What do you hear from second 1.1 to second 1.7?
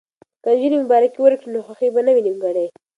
ورکړي نو